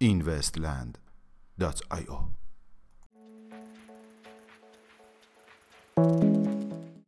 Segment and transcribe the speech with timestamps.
[0.00, 2.18] investland.io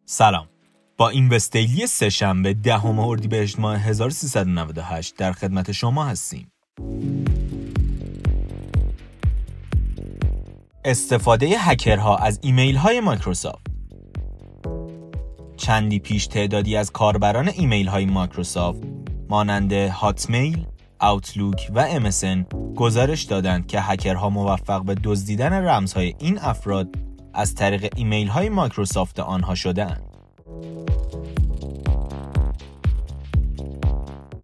[0.05, 0.49] سلام.
[0.97, 6.53] با InvestDaily سهشنبه دهم اردیبهشت ماه 1398 در خدمت شما هستیم.
[10.85, 13.68] استفاده هکرها از ایمیل های مایکروسافت
[15.59, 18.83] چندی پیش تعدادی از کاربران ایمیل های مایکروسافت
[19.29, 20.67] مانند Hotmail،
[21.01, 26.89] Outlook و MSN گزارش دادند که هکرها موفق به دزدیدن رمزهای این افراد
[27.35, 30.03] از طریق ایمیل های مایکروسافت آنها شدهاند.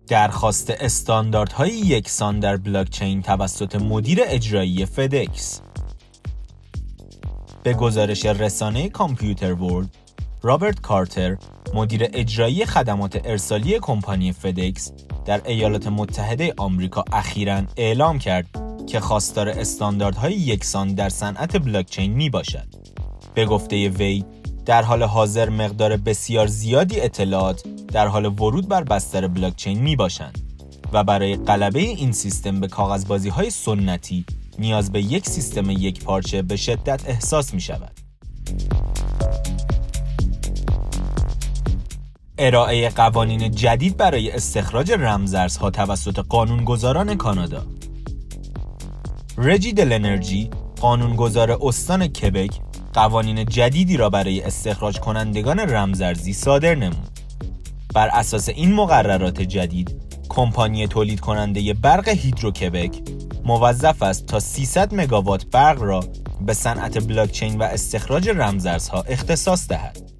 [0.07, 5.61] درخواست استانداردهای یکسان در بلاکچین توسط مدیر اجرایی FedEx
[7.63, 10.04] به گزارش رسانه Computerworld
[10.45, 11.37] رابرت کارتر
[11.75, 14.93] مدیر اجرایی خدمات ارسالی کمپانی فدکس
[15.25, 18.47] در ایالات متحده آمریکا اخیرا اعلام کرد
[18.87, 22.67] که خواستار استانداردهای یکسان در صنعت بلاکچین می باشد.
[23.35, 24.25] به گفته وی
[24.67, 30.39] در حال حاضر مقدار بسیار زیادی اطلاعات در حال ورود بر بستر بلاکچین می باشند
[30.93, 34.25] و برای غلبه این سیستم به کاغذبازی های سنتی
[34.59, 38.04] نیاز به یک سیستم یک پارچه به شدت احساس می شود.
[42.39, 47.67] ارائه قوانین جدید برای استخراج رمزارزها توسط قانونگذاران کانادا
[49.39, 52.61] رجی دلنرژی قانونگذار استان کبک
[52.95, 57.19] قوانین جدیدی را برای استخراج کنندگان رمزارزی صادر نمود
[57.95, 59.97] بر اساس این مقررات جدید
[60.29, 63.03] کمپانی تولید کننده برق هیدرو کبک
[63.45, 66.01] موظف است تا 300 مگاوات برق را
[66.41, 70.14] به صنعت بلاکچین و استخراج رمزارزها اختصاص دهد.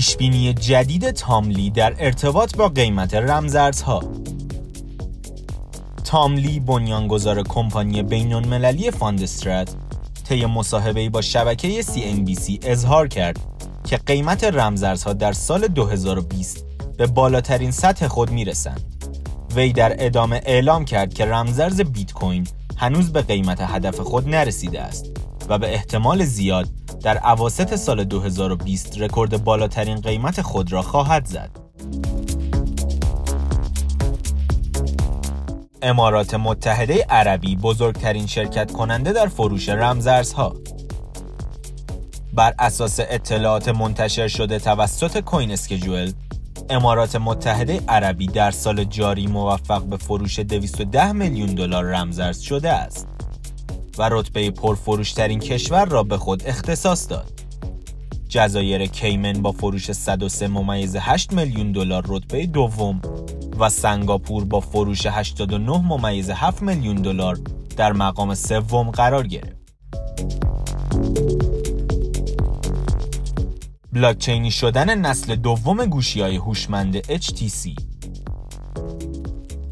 [0.00, 4.02] پیشبینی جدید تاملی در ارتباط با قیمت رمزارزها
[6.04, 9.74] تاملی بنیانگذار کمپانی بین‌المللی فاندسترات
[10.28, 13.40] طی مصاحبه‌ای با شبکه CNBC اظهار کرد
[13.84, 16.64] که قیمت رمزارزها در سال 2020
[16.98, 18.80] به بالاترین سطح خود می‌رسند.
[19.54, 22.46] وی در ادامه اعلام کرد که رمزارز بیت کوین
[22.76, 25.06] هنوز به قیمت هدف خود نرسیده است
[25.48, 26.68] و به احتمال زیاد
[27.02, 31.50] در عواست سال 2020 رکورد بالاترین قیمت خود را خواهد زد.
[35.82, 40.54] امارات متحده عربی بزرگترین شرکت کننده در فروش رمزارزها
[42.34, 46.12] بر اساس اطلاعات منتشر شده توسط کوین اسکجول
[46.70, 53.19] امارات متحده عربی در سال جاری موفق به فروش 210 میلیون دلار رمزارز شده است
[53.98, 57.32] و رتبه پرفروشترین کشور را به خود اختصاص داد.
[58.28, 63.00] جزایر کیمن با فروش 103 ممیز 8 میلیون دلار رتبه دوم
[63.58, 67.38] و سنگاپور با فروش 89 ممیز 7 میلیون دلار
[67.76, 69.60] در مقام سوم قرار گرفت.
[73.92, 77.70] بلاکچینی شدن نسل دوم گوشی های هوشمند HTC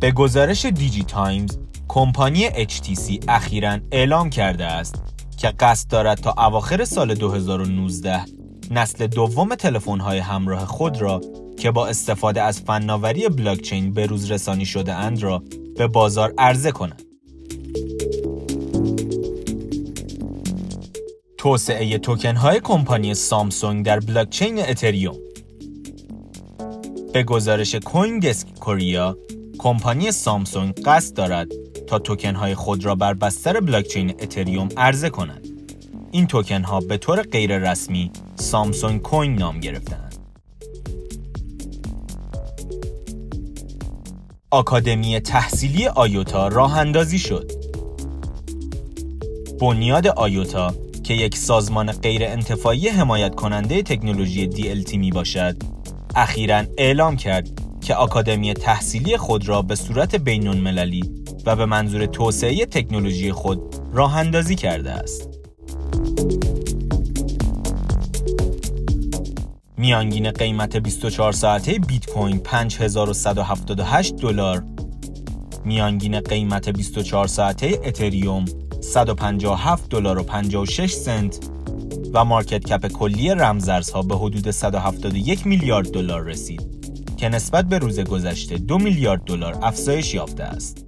[0.00, 1.59] به گزارش DigiTimes
[1.98, 4.94] کمپانی HTC اخیرا اعلام کرده است
[5.36, 8.25] که قصد دارد تا اواخر سال 2019
[8.70, 9.48] نسل دوم
[10.00, 11.20] های همراه خود را
[11.56, 15.42] که با استفاده از فناوری بلاکچین به روز رسانی شده اند را
[15.76, 17.03] به بازار عرضه کند.
[21.38, 25.16] توسعه توکن های کمپانی سامسونگ در بلاکچین اتریوم
[27.12, 29.16] به گزارش کوین دسک کوریا
[29.59, 31.48] کمپانی سامسونگ قصد دارد
[31.88, 35.49] تا توکن های خود را بر بستر بلاکچین اتریوم عرضه کند
[36.10, 40.15] این توکن ها به طور غیر رسمی سامسونگ کوین نام گرفتند
[44.50, 47.53] آکادمی تحصیلی آیوتا راه اندازی شد.
[49.60, 50.74] بنیاد آیوتا
[51.04, 55.57] که یک سازمان غیر انتفاعی حمایت کننده تکنولوژی DLT می باشد
[56.16, 57.48] اخیرا اعلام کرد
[57.80, 61.03] که آکادمی تحصیلی خود را به صورت بین المللی
[61.46, 63.60] و به منظور توسعه تکنولوژی خود
[63.92, 65.28] راه اندازی کرده است.
[69.76, 74.64] میانگین قیمت 24 ساعته بیت کوین 5178 دلار
[75.64, 78.44] میانگین قیمت 24 ساعته اتریوم
[78.80, 81.38] 157 دلار و 56 سنت
[82.12, 86.78] و مارکت کپ کلی رمزارزها به حدود 171 میلیارد دلار رسید
[87.16, 90.87] که نسبت به روز گذشته 2 میلیارد دلار افزایش یافته است.